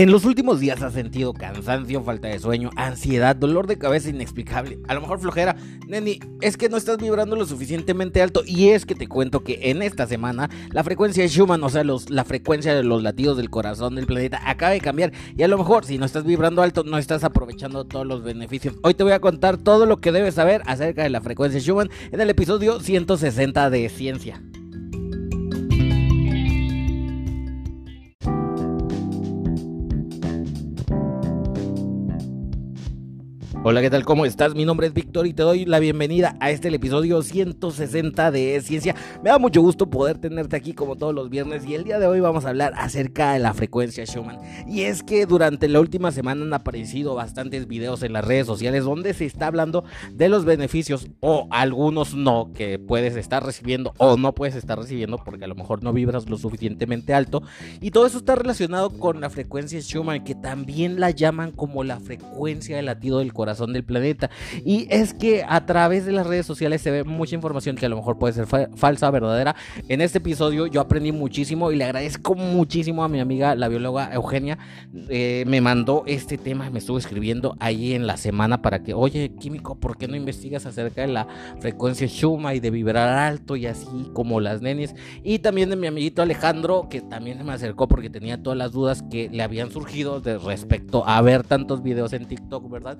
[0.00, 4.78] En los últimos días has sentido cansancio, falta de sueño, ansiedad, dolor de cabeza inexplicable,
[4.88, 5.56] a lo mejor flojera.
[5.88, 9.58] Neni, es que no estás vibrando lo suficientemente alto y es que te cuento que
[9.64, 13.94] en esta semana la frecuencia Schumann, o sea, la frecuencia de los latidos del corazón
[13.94, 16.96] del planeta acaba de cambiar y a lo mejor si no estás vibrando alto no
[16.96, 18.76] estás aprovechando todos los beneficios.
[18.82, 21.90] Hoy te voy a contar todo lo que debes saber acerca de la frecuencia Schumann
[22.10, 24.40] en el episodio 160 de Ciencia.
[33.62, 34.06] Hola, ¿qué tal?
[34.06, 34.54] ¿Cómo estás?
[34.54, 38.94] Mi nombre es Víctor y te doy la bienvenida a este episodio 160 de Ciencia.
[39.22, 42.06] Me da mucho gusto poder tenerte aquí como todos los viernes y el día de
[42.06, 44.38] hoy vamos a hablar acerca de la frecuencia Schumann.
[44.66, 48.84] Y es que durante la última semana han aparecido bastantes videos en las redes sociales
[48.84, 54.16] donde se está hablando de los beneficios o algunos no que puedes estar recibiendo o
[54.16, 57.42] no puedes estar recibiendo porque a lo mejor no vibras lo suficientemente alto.
[57.82, 62.00] Y todo eso está relacionado con la frecuencia Schumann que también la llaman como la
[62.00, 64.30] frecuencia del latido del corazón del planeta.
[64.64, 67.88] Y es que a través de las redes sociales se ve mucha información que a
[67.88, 69.56] lo mejor puede ser falsa, verdadera.
[69.88, 74.12] En este episodio yo aprendí muchísimo y le agradezco muchísimo a mi amiga, la bióloga
[74.12, 74.58] Eugenia.
[75.08, 79.32] Eh, me mandó este tema, me estuvo escribiendo ahí en la semana para que, oye,
[79.38, 81.26] químico, ¿por qué no investigas acerca de la
[81.60, 84.94] frecuencia Schumann y de vibrar alto y así como las nenes?
[85.22, 88.72] Y también de mi amiguito Alejandro, que también se me acercó porque tenía todas las
[88.72, 92.98] dudas que le habían surgido de respecto a ver tantos videos en TikTok, ¿verdad?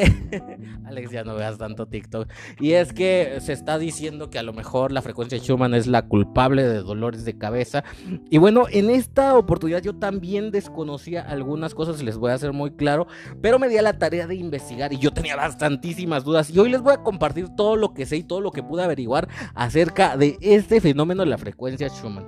[0.86, 2.28] Alex, ya no veas tanto TikTok.
[2.60, 6.02] Y es que se está diciendo que a lo mejor la frecuencia Schumann es la
[6.02, 7.84] culpable de dolores de cabeza.
[8.30, 12.72] Y bueno, en esta oportunidad yo también desconocía algunas cosas, les voy a hacer muy
[12.72, 13.06] claro,
[13.40, 16.50] pero me di a la tarea de investigar y yo tenía bastantísimas dudas.
[16.50, 18.82] Y hoy les voy a compartir todo lo que sé y todo lo que pude
[18.82, 22.24] averiguar acerca de este fenómeno de la frecuencia Schumann.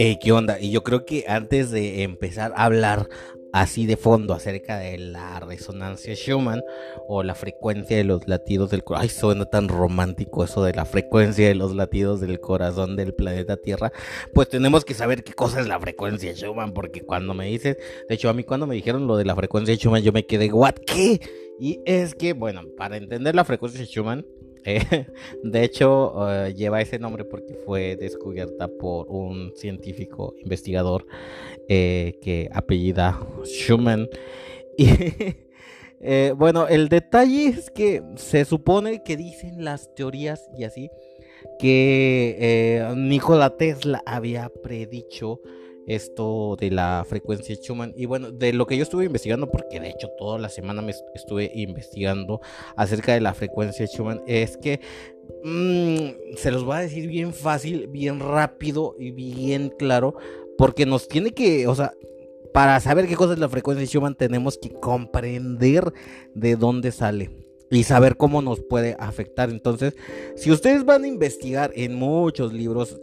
[0.00, 0.58] ¿Qué onda?
[0.58, 3.06] Y yo creo que antes de empezar a hablar
[3.52, 6.62] así de fondo acerca de la resonancia Schumann
[7.06, 9.02] o la frecuencia de los latidos del corazón.
[9.02, 13.58] Ay, suena tan romántico eso de la frecuencia de los latidos del corazón del planeta
[13.58, 13.92] Tierra.
[14.32, 17.76] Pues tenemos que saber qué cosa es la frecuencia Schumann, porque cuando me dices,
[18.08, 20.50] de hecho a mí cuando me dijeron lo de la frecuencia Schumann, yo me quedé,
[20.50, 20.76] ¿what?
[20.86, 21.20] ¿Qué?
[21.60, 24.24] Y es que, bueno, para entender la frecuencia Schumann,
[24.64, 25.06] eh,
[25.42, 31.06] de hecho, eh, lleva ese nombre porque fue descubierta por un científico investigador
[31.68, 34.08] eh, que apellida Schumann.
[36.02, 40.90] Y bueno, el detalle es que se supone que dicen las teorías y así
[41.58, 45.40] que Nikola Tesla había predicho
[45.86, 47.92] esto de la frecuencia Schumann.
[47.96, 50.92] Y bueno, de lo que yo estuve investigando, porque de hecho toda la semana me
[51.14, 52.40] estuve investigando
[52.76, 54.80] acerca de la frecuencia Schumann, es que
[55.42, 60.14] mm, se los voy a decir bien fácil, bien rápido y bien claro,
[60.56, 61.92] porque nos tiene que, o sea,
[62.52, 65.92] para saber qué cosa es la frecuencia Schumann tenemos que comprender
[66.34, 67.30] de dónde sale
[67.70, 69.48] y saber cómo nos puede afectar.
[69.50, 69.94] Entonces,
[70.36, 73.00] si ustedes van a investigar en muchos libros,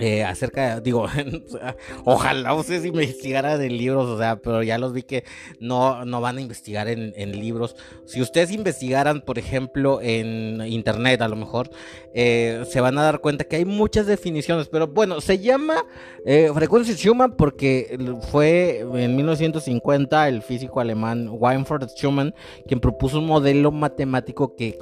[0.00, 1.06] eh, acerca, digo,
[2.04, 5.24] ojalá ustedes investigaran en libros, o sea, pero ya los vi que
[5.60, 7.76] no, no van a investigar en, libros.
[8.06, 11.70] Si ustedes investigaran, por ejemplo, en internet, a lo mejor,
[12.14, 15.84] eh, se van a dar cuenta que hay muchas definiciones, pero bueno, se llama
[16.24, 17.98] eh, frecuencia Schumann porque
[18.30, 22.34] fue en 1950 el físico alemán Weinfurt Schumann
[22.66, 24.78] quien propuso un modelo matemático que,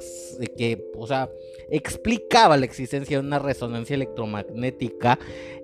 [0.57, 1.29] que o sea,
[1.71, 5.17] explicaba la existencia de una resonancia electromagnética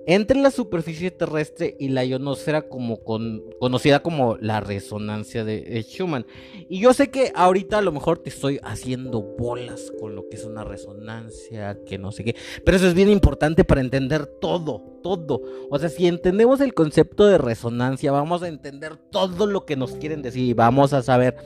[0.06, 6.26] entre la superficie terrestre y la ionosfera como conocida como la resonancia de Schumann.
[6.68, 10.36] Y yo sé que ahorita a lo mejor te estoy haciendo bolas con lo que
[10.36, 14.82] es una resonancia, que no sé qué, pero eso es bien importante para entender todo,
[15.02, 15.42] todo.
[15.70, 19.92] O sea, si entendemos el concepto de resonancia, vamos a entender todo lo que nos
[19.96, 21.36] quieren decir y vamos a saber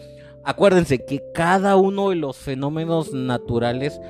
[0.44, 4.00] Acuérdense que cada uno de los fenómenos naturales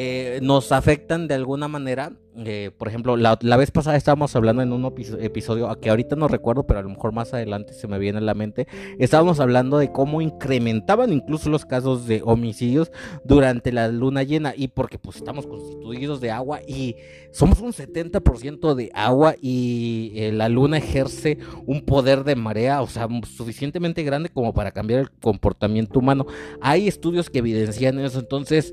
[0.00, 2.12] eh, nos afectan de alguna manera.
[2.36, 6.68] Eh, por ejemplo, la, vez pasada estábamos hablando en un episodio que ahorita no recuerdo,
[6.68, 8.68] pero a lo mejor más adelante se me viene a la mente.
[9.00, 12.92] Estábamos hablando de cómo incrementaban incluso los casos de homicidios
[13.24, 14.54] durante la luna llena.
[14.56, 16.94] Y porque pues estamos constituidos de agua y
[17.32, 22.86] somos un 70% de agua y eh, la luna ejerce un poder de marea, o
[22.86, 26.24] sea, suficientemente grande como para cambiar el comportamiento humano.
[26.60, 28.72] Hay estudios que evidencian eso, entonces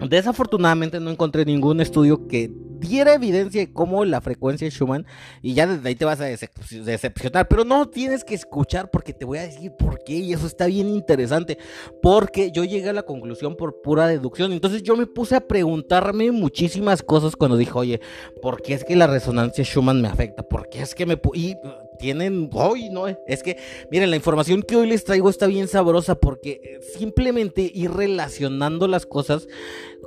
[0.00, 5.04] Desafortunadamente no encontré ningún estudio que diera evidencia de cómo la frecuencia de Schumann,
[5.42, 9.24] y ya desde ahí te vas a decepcionar, pero no tienes que escuchar porque te
[9.24, 11.58] voy a decir por qué, y eso está bien interesante,
[12.00, 16.30] porque yo llegué a la conclusión por pura deducción, entonces yo me puse a preguntarme
[16.30, 18.00] muchísimas cosas cuando dije, oye,
[18.40, 20.44] ¿por qué es que la resonancia Schumann me afecta?
[20.44, 21.20] ¿Por qué es que me...
[21.34, 21.56] Y
[21.98, 23.06] tienen hoy, ¿no?
[23.26, 23.56] Es que,
[23.90, 28.88] miren, la información que hoy les traigo está bien sabrosa porque eh, simplemente ir relacionando
[28.88, 29.48] las cosas,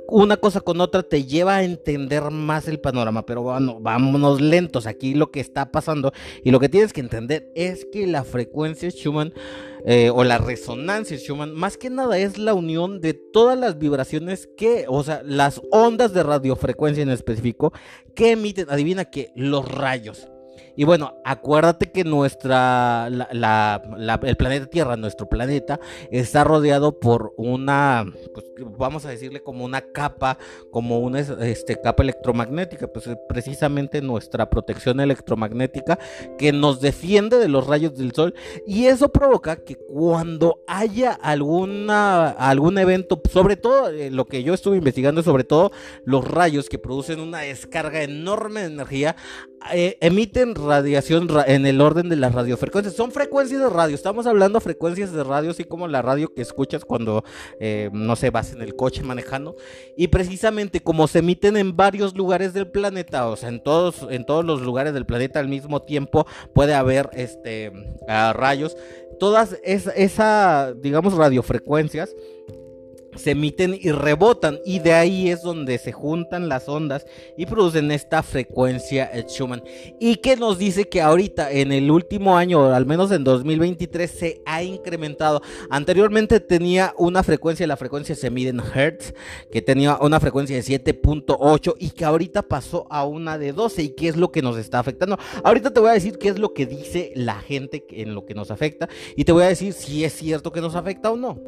[0.08, 3.24] una cosa con otra, te lleva a entender más el panorama.
[3.24, 4.86] Pero bueno, vámonos lentos.
[4.86, 6.12] Aquí lo que está pasando
[6.42, 9.32] y lo que tienes que entender es que la frecuencia Schumann
[9.84, 14.48] eh, o la resonancia Schumann, más que nada es la unión de todas las vibraciones
[14.56, 17.72] que, o sea, las ondas de radiofrecuencia en específico,
[18.14, 20.28] que emiten, adivina que, los rayos.
[20.76, 25.78] Y bueno, acuérdate que nuestra, el planeta Tierra, nuestro planeta,
[26.10, 28.46] está rodeado por una, pues,
[28.78, 30.38] vamos a decirle como una capa,
[30.70, 35.98] como una este, capa electromagnética, pues precisamente nuestra protección electromagnética
[36.38, 38.34] que nos defiende de los rayos del sol.
[38.66, 44.54] Y eso provoca que cuando haya alguna, algún evento, sobre todo eh, lo que yo
[44.54, 45.70] estuve investigando, sobre todo
[46.04, 49.16] los rayos que producen una descarga enorme de energía,
[49.72, 52.94] eh, emiten radiación en el orden de las radiofrecuencias.
[52.94, 53.94] Son frecuencias de radio.
[53.94, 57.24] Estamos hablando de frecuencias de radio, así como la radio que escuchas cuando,
[57.60, 59.56] eh, no sé, vas en el coche manejando.
[59.96, 64.26] Y precisamente como se emiten en varios lugares del planeta, o sea, en todos, en
[64.26, 67.72] todos los lugares del planeta al mismo tiempo, puede haber este,
[68.34, 68.76] rayos.
[69.18, 72.14] Todas esas, digamos, radiofrecuencias
[73.16, 77.06] se emiten y rebotan y de ahí es donde se juntan las ondas
[77.36, 79.62] y producen esta frecuencia Schumann.
[80.00, 84.42] Y que nos dice que ahorita en el último año al menos en 2023 se
[84.46, 89.14] ha incrementado anteriormente tenía una frecuencia la frecuencia se mide en hertz
[89.50, 93.88] que tenía una frecuencia de 7.8 y que ahorita pasó a una de 12 y
[93.90, 95.18] qué es lo que nos está afectando.
[95.44, 98.34] Ahorita te voy a decir qué es lo que dice la gente en lo que
[98.34, 101.38] nos afecta y te voy a decir si es cierto que nos afecta o no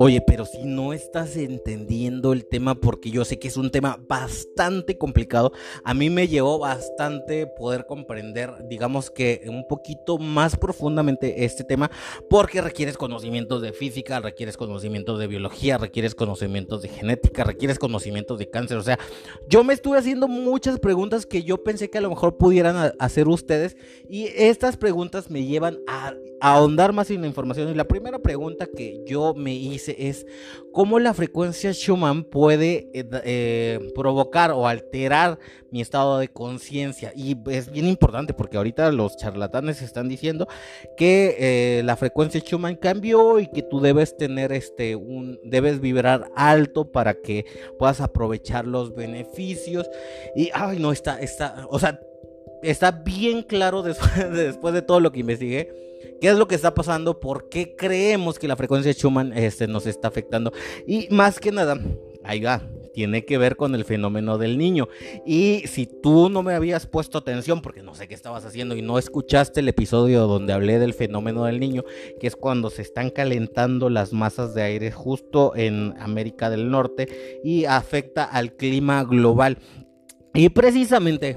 [0.00, 3.98] Oye, pero si no estás entendiendo el tema, porque yo sé que es un tema
[4.06, 5.52] bastante complicado,
[5.82, 11.90] a mí me llevó bastante poder comprender, digamos que un poquito más profundamente este tema,
[12.30, 18.38] porque requieres conocimientos de física, requieres conocimientos de biología, requieres conocimientos de genética, requieres conocimientos
[18.38, 18.76] de cáncer.
[18.76, 19.00] O sea,
[19.48, 23.26] yo me estuve haciendo muchas preguntas que yo pensé que a lo mejor pudieran hacer
[23.26, 23.76] ustedes,
[24.08, 27.68] y estas preguntas me llevan a, ahondar más en la información.
[27.68, 30.26] Y la primera pregunta que yo me hice, es
[30.72, 35.38] cómo la frecuencia Schumann puede eh, eh, provocar o alterar
[35.70, 37.12] mi estado de conciencia.
[37.14, 40.46] Y es bien importante porque ahorita los charlatanes están diciendo
[40.96, 46.30] que eh, la frecuencia Schumann cambió y que tú debes tener este un debes vibrar
[46.36, 47.44] alto para que
[47.78, 49.88] puedas aprovechar los beneficios.
[50.36, 52.00] Y ay, no está está, o sea,
[52.62, 55.87] está bien claro después, después de todo lo que investigué
[56.20, 57.20] ¿Qué es lo que está pasando?
[57.20, 60.52] ¿Por qué creemos que la frecuencia de Schumann este, nos está afectando?
[60.86, 61.80] Y más que nada,
[62.24, 62.62] ahí va,
[62.92, 64.88] tiene que ver con el fenómeno del niño.
[65.24, 68.82] Y si tú no me habías puesto atención, porque no sé qué estabas haciendo y
[68.82, 71.84] no escuchaste el episodio donde hablé del fenómeno del niño,
[72.20, 77.40] que es cuando se están calentando las masas de aire justo en América del Norte
[77.44, 79.58] y afecta al clima global.
[80.34, 81.36] Y precisamente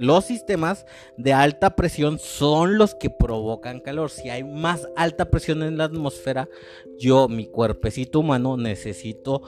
[0.00, 0.86] los sistemas
[1.18, 4.08] de alta presión son los que provocan calor.
[4.08, 6.48] Si hay más alta presión en la atmósfera,
[6.98, 9.42] yo, mi cuerpecito humano, necesito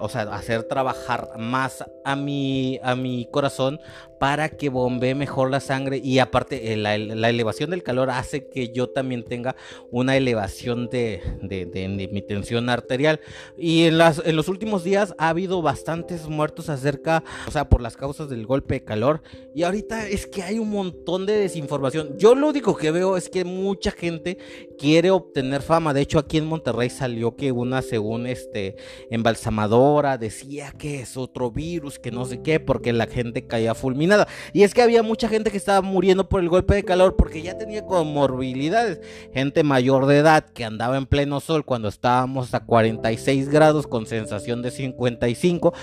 [0.00, 3.78] o sea, hacer trabajar más a mi, a mi corazón
[4.18, 8.70] para que bombee mejor la sangre y aparte eh, la, elevación del calor hace que
[8.70, 9.56] yo también tenga
[9.90, 13.20] una elevación de, de, mi tensión arterial.
[13.58, 17.80] Y en, las, en los últimos días ha habido bastantes muertos acerca, o sea, por
[17.80, 19.22] las causas del golpe de calor.
[19.54, 22.16] Y ahorita es que hay un montón de desinformación.
[22.18, 24.38] Yo lo único que veo es que mucha gente
[24.78, 28.76] quiere obtener fama, de hecho aquí en Monterrey salió que una según este
[29.10, 34.05] embalsamadora decía que es otro virus, que no sé qué, porque la gente caía fulminada
[34.06, 34.28] nada.
[34.52, 37.42] Y es que había mucha gente que estaba muriendo por el golpe de calor porque
[37.42, 39.00] ya tenía comorbilidades.
[39.32, 44.06] Gente mayor de edad que andaba en pleno sol cuando estábamos a 46 grados con
[44.06, 45.74] sensación de 55.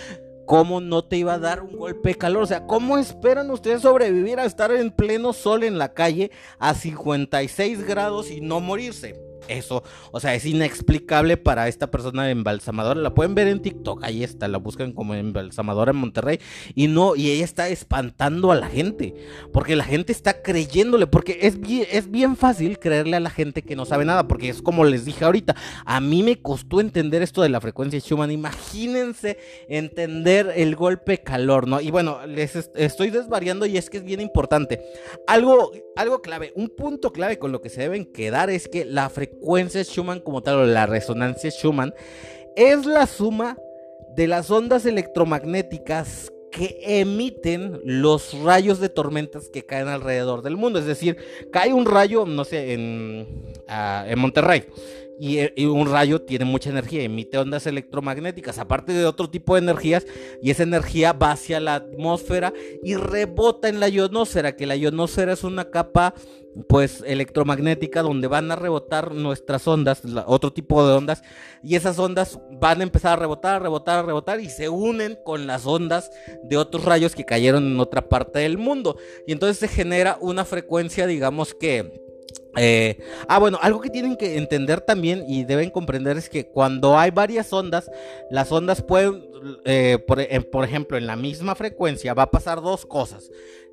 [0.46, 2.44] ¿Cómo no te iba a dar un golpe de calor?
[2.44, 6.74] O sea, ¿cómo esperan ustedes sobrevivir a estar en pleno sol en la calle a
[6.74, 9.33] 56 grados y no morirse?
[9.48, 13.00] Eso, o sea, es inexplicable para esta persona embalsamadora.
[13.00, 16.40] La pueden ver en TikTok, ahí está, la buscan como embalsamadora en Monterrey.
[16.76, 19.16] Y no, y ella está espantando a la gente,
[19.52, 23.62] porque la gente está creyéndole, porque es bien, es bien fácil creerle a la gente
[23.62, 27.22] que no sabe nada, porque es como les dije ahorita, a mí me costó entender
[27.22, 28.32] esto de la frecuencia Schumann.
[28.32, 31.82] Imagínense entender el golpe calor, ¿no?
[31.82, 34.82] Y bueno, les estoy desvariando y es que es bien importante.
[35.28, 39.10] Algo, algo clave, un punto clave con lo que se deben quedar es que la
[39.10, 39.33] frecuencia
[39.84, 41.94] Schumann como tal o la resonancia Schumann
[42.56, 43.58] es la suma
[44.16, 50.78] de las ondas electromagnéticas que emiten los rayos de tormentas que caen alrededor del mundo.
[50.78, 51.18] Es decir,
[51.52, 54.66] cae un rayo, no sé, en, ah, en Monterrey
[55.20, 59.62] eh, y, un rayo tiene mucha energía, emite ondas electromagnéticas, aparte de otro tipo de
[59.62, 60.06] energías,
[60.42, 62.54] y esa energía va hacia la atmósfera
[62.84, 66.14] y rebota en la ionosfera, que la ionosfera es una capa
[66.68, 71.24] pues electromagnética donde van a rebotar nuestras ondas, otro tipo de ondas,
[71.64, 75.18] y esas ondas van a empezar a rebotar, a rebotar, a rebotar y se unen
[75.24, 76.12] con las ondas
[76.44, 78.98] de otros rayos que cayeron en otra parte del mundo.
[79.26, 82.04] Y entonces se genera una frecuencia, digamos que
[82.56, 86.98] eh, ah, bueno, algo que tienen que entender también y deben comprender es que cuando
[86.98, 87.90] hay varias ondas,
[88.30, 89.26] las ondas pueden,
[89.66, 90.20] eh, por,
[90.52, 93.32] por, ejemplo, en la misma frecuencia va a pasar dos cosas,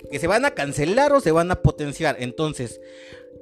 [0.09, 2.15] que se van a cancelar o se van a potenciar.
[2.19, 2.81] Entonces,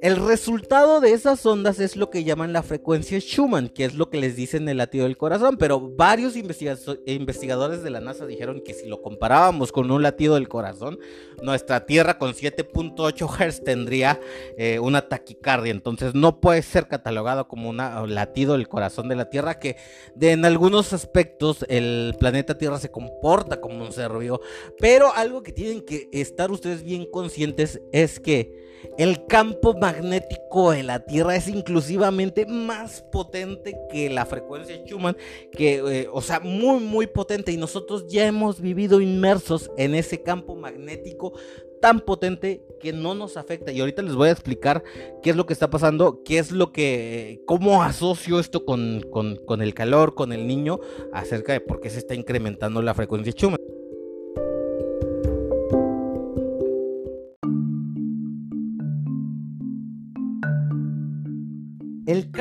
[0.02, 4.08] el resultado de esas ondas es lo que llaman la frecuencia Schumann, que es lo
[4.08, 8.72] que les dicen el latido del corazón, pero varios investigadores de la NASA dijeron que
[8.72, 10.98] si lo comparábamos con un latido del corazón,
[11.42, 14.18] nuestra Tierra con 7.8 Hz tendría
[14.56, 17.76] eh, una taquicardia, entonces no puede ser catalogado como un
[18.14, 19.76] latido del corazón de la Tierra, que
[20.18, 24.40] en algunos aspectos el planeta Tierra se comporta como un ser vivo,
[24.78, 30.82] pero algo que tienen que estar ustedes bien conscientes es que el campo magnético de
[30.82, 35.16] la Tierra es inclusivamente más potente que la frecuencia Schumann,
[35.52, 37.52] que, eh, o sea, muy, muy potente.
[37.52, 41.32] Y nosotros ya hemos vivido inmersos en ese campo magnético
[41.80, 43.72] tan potente que no nos afecta.
[43.72, 44.82] Y ahorita les voy a explicar
[45.22, 49.62] qué es lo que está pasando, qué es lo que, cómo asocio esto con, con
[49.62, 50.78] el calor, con el niño,
[51.12, 53.79] acerca de por qué se está incrementando la frecuencia Schumann.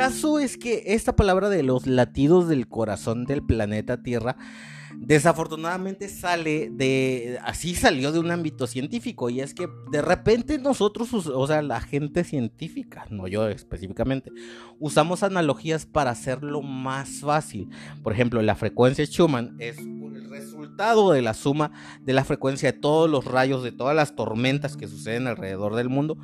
[0.10, 4.38] Caso es que esta palabra de los latidos del corazón del planeta Tierra
[4.98, 11.14] desafortunadamente sale de, así salió de un ámbito científico y es que de repente nosotros,
[11.14, 14.32] o sea, la gente científica, no yo específicamente,
[14.80, 17.70] usamos analogías para hacerlo más fácil.
[18.02, 19.78] Por ejemplo, la frecuencia Schumann es
[20.80, 21.72] de la suma
[22.02, 25.90] de la frecuencia de todos los rayos, de todas las tormentas que suceden alrededor del
[25.90, 26.18] mundo.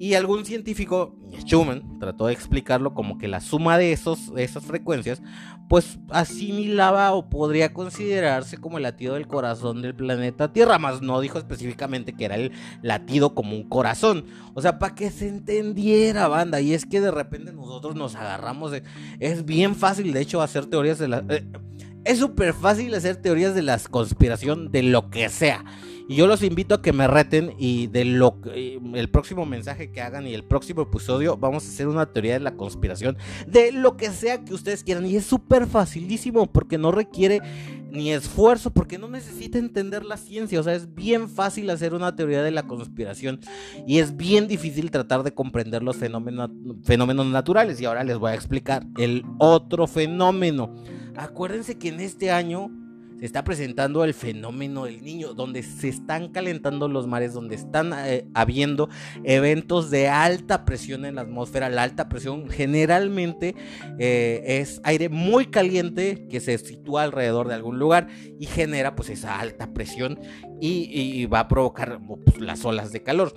[0.00, 5.22] Y algún científico, Schumann, trató de explicarlo como que la suma de esos, esas frecuencias,
[5.68, 11.20] pues asimilaba o podría considerarse como el latido del corazón del planeta Tierra, más no
[11.20, 12.50] dijo específicamente que era el
[12.82, 14.24] latido como un corazón.
[14.54, 16.60] O sea, para que se entendiera, banda.
[16.60, 18.82] Y es que de repente nosotros nos agarramos de...
[19.20, 21.24] Es bien fácil, de hecho, hacer teorías de la...
[21.28, 21.46] Eh,
[22.04, 25.64] es súper fácil hacer teorías de la conspiración de lo que sea.
[26.08, 30.00] Y yo los invito a que me reten y de lo el próximo mensaje que
[30.00, 33.16] hagan y el próximo episodio vamos a hacer una teoría de la conspiración
[33.46, 35.06] de lo que sea que ustedes quieran.
[35.06, 37.40] Y es súper facilísimo porque no requiere
[37.92, 40.58] ni esfuerzo, porque no necesita entender la ciencia.
[40.58, 43.38] O sea, es bien fácil hacer una teoría de la conspiración
[43.86, 47.80] y es bien difícil tratar de comprender los fenómenos naturales.
[47.80, 50.74] Y ahora les voy a explicar el otro fenómeno.
[51.16, 52.70] Acuérdense que en este año
[53.20, 57.92] se está presentando el fenómeno del niño, donde se están calentando los mares, donde están
[57.94, 58.88] eh, habiendo
[59.24, 61.68] eventos de alta presión en la atmósfera.
[61.68, 63.54] La alta presión generalmente
[63.98, 69.10] eh, es aire muy caliente que se sitúa alrededor de algún lugar y genera pues
[69.10, 70.18] esa alta presión
[70.58, 73.34] y, va a provocar pues, las olas de calor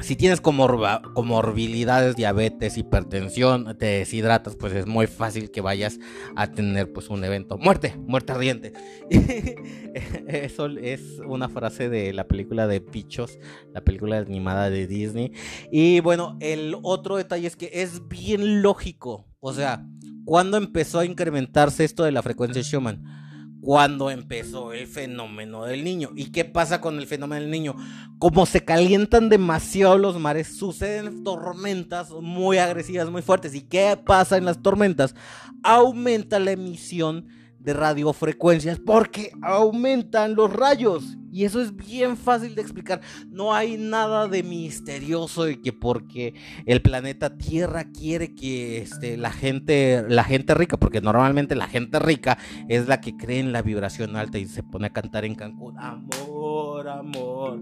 [0.00, 5.98] si tienes comorbilidades, diabetes, hipertensión, te deshidratas, pues es muy fácil que vayas
[6.36, 7.56] a tener pues un evento.
[7.58, 8.72] Muerte, muerte ardiente.
[10.28, 13.38] Eso es una frase de la película de Pichos,
[13.72, 15.32] la película animada de Disney.
[15.72, 19.26] Y bueno, el otro detalle es que es bien lógico.
[19.40, 19.86] O sea,
[20.24, 23.25] ¿cuándo empezó a incrementarse esto de la frecuencia Schumann?
[23.66, 26.10] Cuando empezó el fenómeno del niño.
[26.14, 27.74] ¿Y qué pasa con el fenómeno del niño?
[28.20, 33.56] Como se calientan demasiado los mares, suceden tormentas muy agresivas, muy fuertes.
[33.56, 35.16] ¿Y qué pasa en las tormentas?
[35.64, 37.26] Aumenta la emisión
[37.58, 41.16] de radiofrecuencias porque aumentan los rayos.
[41.36, 43.02] Y eso es bien fácil de explicar.
[43.28, 46.32] No hay nada de misterioso de que porque
[46.64, 51.98] el planeta Tierra quiere que este, la gente, la gente rica, porque normalmente la gente
[51.98, 52.38] rica
[52.68, 55.78] es la que cree en la vibración alta y se pone a cantar en Cancún.
[55.78, 57.60] Amor, amor,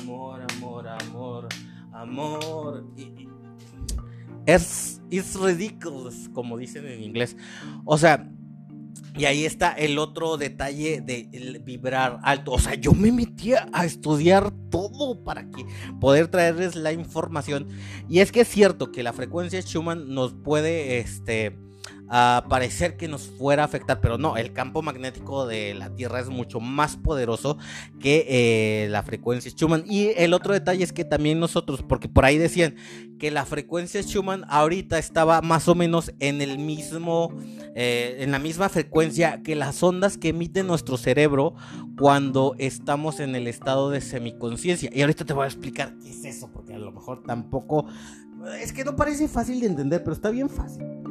[0.00, 1.48] amor, amor, amor,
[1.92, 2.84] amor.
[4.46, 7.36] es it's ridiculous, como dicen en inglés.
[7.84, 8.28] O sea,
[9.16, 12.52] y ahí está el otro detalle de vibrar alto.
[12.52, 15.66] O sea, yo me metía a estudiar todo para que
[16.00, 17.68] poder traerles la información.
[18.08, 21.58] Y es que es cierto que la frecuencia Schumann nos puede, este,
[22.14, 26.20] a parecer que nos fuera a afectar, pero no, el campo magnético de la Tierra
[26.20, 27.56] es mucho más poderoso
[28.00, 29.84] que eh, la frecuencia Schumann.
[29.86, 32.76] Y el otro detalle es que también nosotros, porque por ahí decían
[33.18, 37.32] que la frecuencia Schumann ahorita estaba más o menos en el mismo,
[37.74, 41.54] eh, en la misma frecuencia que las ondas que emite nuestro cerebro
[41.96, 44.90] cuando estamos en el estado de semiconciencia.
[44.92, 47.86] Y ahorita te voy a explicar qué es eso, porque a lo mejor tampoco,
[48.60, 51.01] es que no parece fácil de entender, pero está bien fácil.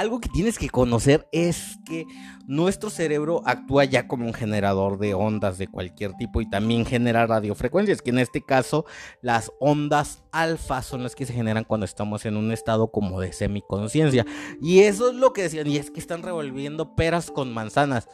[0.00, 2.06] Algo que tienes que conocer es que
[2.46, 7.26] nuestro cerebro actúa ya como un generador de ondas de cualquier tipo y también genera
[7.26, 8.86] radiofrecuencias, que en este caso
[9.20, 13.34] las ondas alfa son las que se generan cuando estamos en un estado como de
[13.34, 14.24] semiconciencia.
[14.62, 18.08] Y eso es lo que decían, y es que están revolviendo peras con manzanas.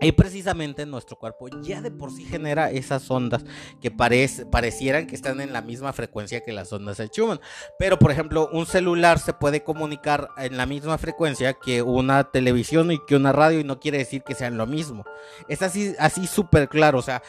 [0.00, 3.44] Y precisamente nuestro cuerpo ya de por sí genera esas ondas
[3.80, 7.40] que parecieran que están en la misma frecuencia que las ondas de Schumann.
[7.78, 12.92] Pero, por ejemplo, un celular se puede comunicar en la misma frecuencia que una televisión
[12.92, 15.04] y que una radio y no quiere decir que sean lo mismo.
[15.48, 16.98] Es así, así súper claro.
[16.98, 17.22] O sea,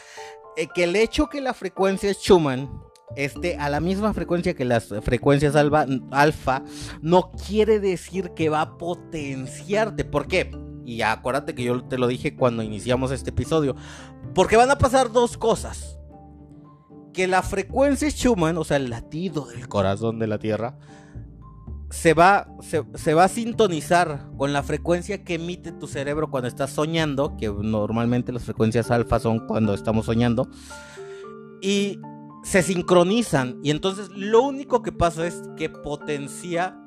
[0.56, 2.68] eh, que el hecho que la frecuencia Schumann
[3.16, 6.62] esté a la misma frecuencia que las frecuencias alfa, alfa
[7.00, 10.04] no quiere decir que va a potenciarte.
[10.04, 10.50] ¿Por qué?
[10.88, 13.76] Y acuérdate que yo te lo dije cuando iniciamos este episodio.
[14.34, 15.98] Porque van a pasar dos cosas.
[17.12, 20.78] Que la frecuencia Schumann, o sea, el latido del corazón de la Tierra,
[21.90, 26.70] se va, se, va a sintonizar con la frecuencia que emite tu cerebro cuando estás
[26.70, 30.48] soñando, que normalmente las frecuencias alfa son cuando estamos soñando,
[31.60, 32.00] y
[32.44, 33.60] se sincronizan.
[33.62, 36.80] Y entonces lo único que pasa es que potencia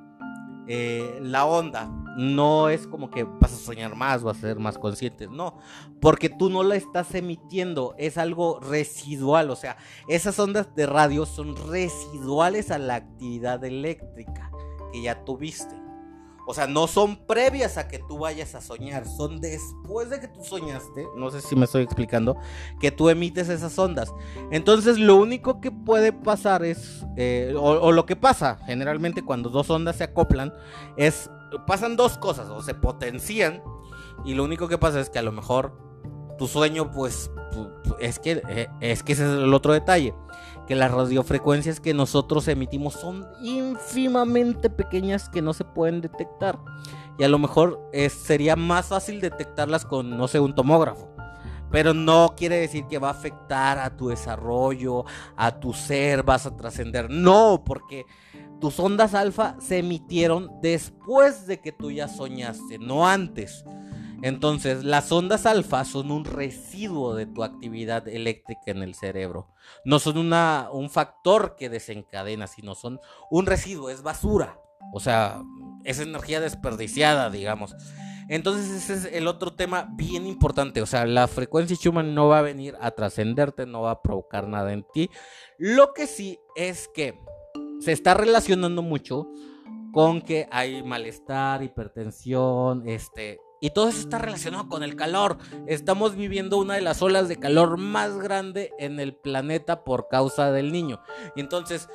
[0.67, 4.77] eh, la onda no es como que vas a soñar más, vas a ser más
[4.77, 5.57] consciente, no,
[5.99, 11.25] porque tú no la estás emitiendo, es algo residual, o sea, esas ondas de radio
[11.25, 14.51] son residuales a la actividad eléctrica
[14.91, 15.81] que ya tuviste.
[16.47, 20.27] O sea, no son previas a que tú vayas a soñar, son después de que
[20.27, 22.35] tú soñaste, no sé si me estoy explicando,
[22.79, 24.11] que tú emites esas ondas.
[24.51, 29.69] Entonces lo único que puede pasar es, eh, o, lo que pasa generalmente cuando dos
[29.69, 30.51] ondas se acoplan,
[30.97, 31.29] es,
[31.65, 33.61] pasan dos cosas, o se potencian,
[34.25, 35.77] y lo único que pasa es que a lo mejor
[36.37, 37.31] tu sueño, pues,
[37.99, 40.13] es que, eh, es que ese es el otro detalle
[40.67, 46.59] que las radiofrecuencias que nosotros emitimos son ínfimamente pequeñas que no se pueden detectar.
[47.17, 51.09] Y a lo mejor sería más fácil detectarlas con, no sé, un tomógrafo.
[51.71, 56.45] Pero no quiere decir que va a afectar a tu desarrollo, a tu ser, vas
[56.45, 57.09] a trascender.
[57.09, 58.05] No, porque
[58.61, 63.65] tus ondas alfa se emitieron después de que tú ya soñaste, no antes.
[64.21, 69.47] Entonces, las ondas alfa son un residuo de tu actividad eléctrica en el cerebro.
[69.83, 72.99] No son una, un factor que desencadena, sino son
[73.31, 74.59] un residuo, es basura.
[74.93, 75.41] O sea,
[75.83, 77.75] es energía desperdiciada, digamos.
[78.29, 80.81] Entonces ese es el otro tema bien importante.
[80.81, 84.47] O sea, la frecuencia Schumann no va a venir a trascenderte, no va a provocar
[84.47, 85.09] nada en ti.
[85.57, 87.19] Lo que sí es que
[87.81, 89.27] se está relacionando mucho
[89.91, 95.37] con que hay malestar, hipertensión, este, y todo eso está relacionado con el calor.
[95.67, 100.51] Estamos viviendo una de las olas de calor más grande en el planeta por causa
[100.51, 101.01] del niño.
[101.35, 101.89] Y entonces,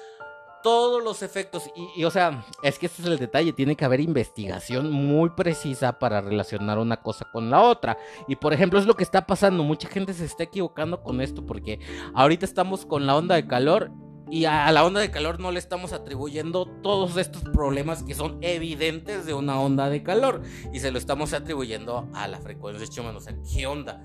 [0.62, 4.01] todos los efectos, y, o sea, es que ese es el detalle, tiene que haber
[4.01, 7.96] investigación muy precisa para relacionar una cosa con la otra.
[8.29, 11.46] Y por ejemplo, es lo que está pasando, mucha gente se está equivocando con esto
[11.46, 11.79] porque
[12.14, 13.92] ahorita estamos con la onda de calor
[14.28, 18.38] y a la onda de calor no le estamos atribuyendo todos estos problemas que son
[18.40, 20.42] evidentes de una onda de calor.
[20.72, 23.16] Y se lo estamos atribuyendo a la frecuencia Schumann.
[23.16, 24.04] O sea, ¿qué onda?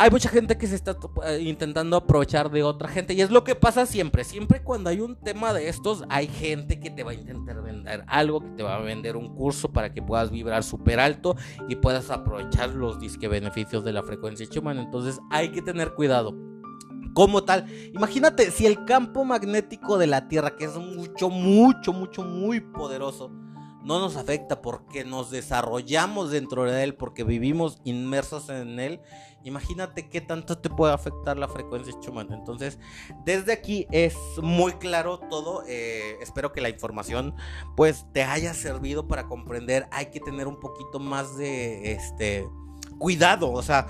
[0.00, 3.14] Hay mucha gente que se está eh, intentando aprovechar de otra gente.
[3.14, 4.24] Y es lo que pasa siempre.
[4.24, 8.04] Siempre cuando hay un tema de estos, hay gente que te va a intentar vender
[8.06, 11.36] algo, que te va a vender un curso para que puedas vibrar súper alto
[11.68, 14.78] y puedas aprovechar los disque beneficios de la frecuencia Schumann.
[14.78, 16.32] Entonces hay que tener cuidado
[17.18, 17.66] como tal.
[17.94, 23.32] Imagínate si el campo magnético de la Tierra, que es mucho, mucho, mucho, muy poderoso,
[23.82, 29.00] no nos afecta porque nos desarrollamos dentro de él, porque vivimos inmersos en él,
[29.42, 32.32] imagínate qué tanto te puede afectar la frecuencia Schumann.
[32.32, 32.78] Entonces,
[33.24, 35.64] desde aquí es muy claro todo.
[35.66, 37.34] Eh, espero que la información
[37.76, 39.88] pues te haya servido para comprender.
[39.90, 42.48] Hay que tener un poquito más de este
[43.00, 43.88] cuidado, o sea,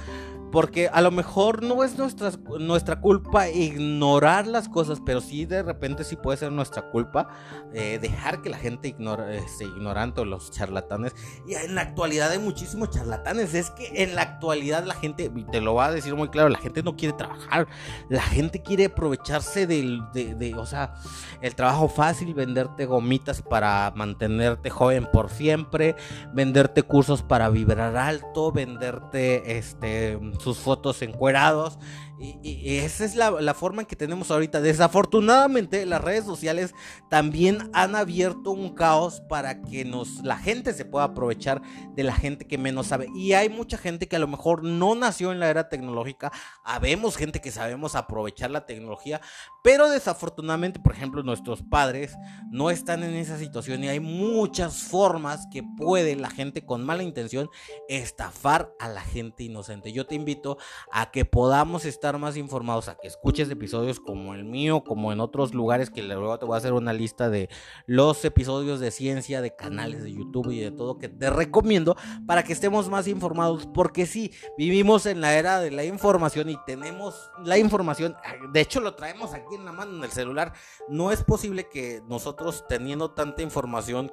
[0.50, 5.62] porque a lo mejor no es nuestra, nuestra culpa ignorar las cosas, pero sí de
[5.62, 7.28] repente sí puede ser nuestra culpa
[7.74, 11.14] eh, dejar que la gente ignore, este, ignorante los charlatanes.
[11.46, 13.54] Y en la actualidad hay muchísimos charlatanes.
[13.54, 16.58] Es que en la actualidad la gente, te lo va a decir muy claro, la
[16.58, 17.66] gente no quiere trabajar.
[18.08, 20.94] La gente quiere aprovecharse del, de, de, o sea,
[21.40, 25.96] el trabajo fácil, venderte gomitas para mantenerte joven por siempre,
[26.32, 31.78] venderte cursos para vibrar alto, venderte este sus fotos encuerados
[32.20, 34.60] y, esa es la, forma en que tenemos ahorita.
[34.60, 36.74] Desafortunadamente, las redes sociales
[37.08, 41.62] también han abierto un caos para que nos, la gente se pueda aprovechar
[41.94, 43.06] de la gente que menos sabe.
[43.14, 46.32] Y hay mucha gente que a lo mejor no nació en la era tecnológica.
[46.64, 49.20] Habemos gente que sabemos aprovechar la tecnología.
[49.62, 52.16] Pero desafortunadamente, por ejemplo, nuestros padres
[52.50, 53.84] no están en esa situación.
[53.84, 57.48] Y hay muchas formas que puede la gente con mala intención
[57.88, 59.92] estafar a la gente inocente.
[59.92, 60.58] Yo te invito
[60.92, 65.20] a que podamos estar más informados, a que escuches episodios como el mío, como en
[65.20, 67.50] otros lugares que luego te voy a hacer una lista de
[67.86, 72.44] los episodios de ciencia, de canales de YouTube y de todo que te recomiendo para
[72.44, 77.30] que estemos más informados, porque sí, vivimos en la era de la información y tenemos
[77.44, 78.16] la información,
[78.52, 80.52] de hecho lo traemos aquí en la mano, en el celular,
[80.88, 84.10] no es posible que nosotros teniendo tanta información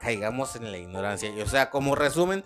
[0.00, 2.44] caigamos en la ignorancia, o sea, como resumen,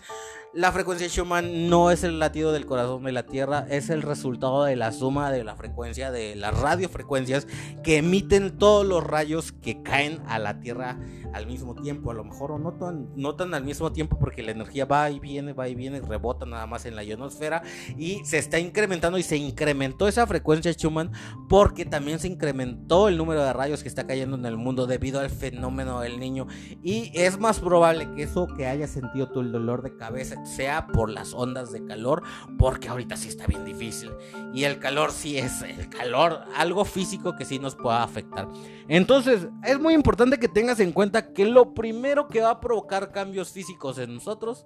[0.53, 4.65] la frecuencia Schumann no es el latido del corazón de la Tierra, es el resultado
[4.65, 7.47] de la suma de la frecuencia de las radiofrecuencias
[7.83, 10.97] que emiten todos los rayos que caen a la Tierra
[11.33, 14.43] al mismo tiempo, a lo mejor o no tan, no tan al mismo tiempo porque
[14.43, 17.63] la energía va y viene, va y viene, rebota nada más en la ionosfera
[17.97, 21.11] y se está incrementando y se incrementó esa frecuencia Schumann
[21.47, 25.21] porque también se incrementó el número de rayos que está cayendo en el mundo debido
[25.21, 26.47] al fenómeno del niño
[26.83, 30.87] y es más probable que eso que haya sentido tú el dolor de cabeza sea
[30.87, 32.23] por las ondas de calor,
[32.57, 34.11] porque ahorita sí está bien difícil.
[34.53, 38.47] Y el calor sí es el calor, algo físico que sí nos pueda afectar.
[38.87, 43.11] Entonces, es muy importante que tengas en cuenta que lo primero que va a provocar
[43.11, 44.65] cambios físicos en nosotros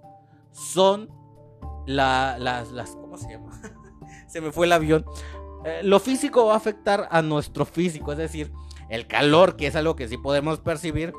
[0.52, 1.10] son
[1.86, 3.60] las, las, ¿cómo se llama?
[4.28, 5.06] se me fue el avión.
[5.66, 8.52] Eh, lo físico va a afectar a nuestro físico, es decir,
[8.90, 11.14] el calor, que es algo que sí podemos percibir,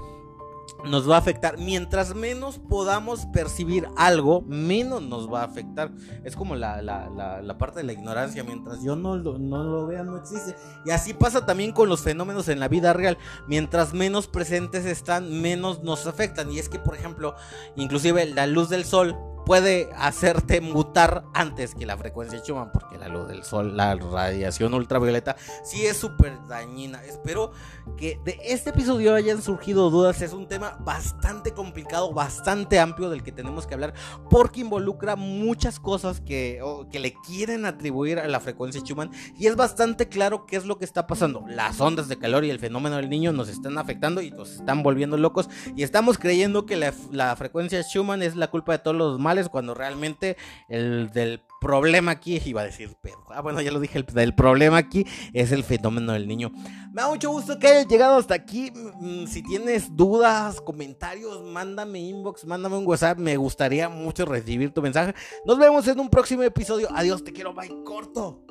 [0.87, 1.59] nos va a afectar.
[1.59, 5.91] Mientras menos podamos percibir algo, menos nos va a afectar.
[6.25, 8.45] Es como la, parte de la ignorancia.
[8.45, 10.57] Mientras yo no lo, no lo vea, no existe.
[10.85, 13.19] Y así pasa también con los fenómenos en la vida real.
[13.47, 16.51] Mientras menos presentes están, menos nos afectan.
[16.53, 17.35] Y es que, por ejemplo,
[17.77, 23.07] inclusive la luz del sol puede hacerte mutar antes que la frecuencia Schumann, porque la
[23.07, 27.03] luz del sol, la radiación ultravioleta, sí es súper dañina.
[27.05, 27.53] Espero
[27.97, 30.21] que de este episodio hayan surgido dudas.
[30.21, 33.95] Es un tema bastante complicado, bastante amplio del que tenemos que hablar,
[34.29, 39.13] porque involucra muchas cosas que, que le quieren atribuir a la frecuencia Schumann.
[39.39, 41.45] Y es bastante claro qué es lo que está pasando.
[41.47, 44.83] Las ondas de calor y el fenómeno del niño nos están afectando y nos están
[44.83, 45.49] volviendo locos.
[45.77, 49.36] Y estamos creyendo que la, la frecuencia Schumann es la culpa de todos los males
[49.49, 50.37] cuando realmente
[50.69, 54.35] el del problema aquí, iba a decir, pero, ah, bueno, ya lo dije, el, el,
[54.35, 56.51] problema aquí es el fenómeno del niño.
[56.93, 58.71] Me da mucho gusto que hayas llegado hasta aquí.
[58.73, 63.19] Mm, si tienes dudas, comentarios, mándame inbox, mándame un WhatsApp.
[63.19, 65.15] Me gustaría mucho recibir tu mensaje.
[65.45, 66.89] Nos vemos en un próximo episodio.
[66.95, 68.46] Adiós, te quiero, bye, corto.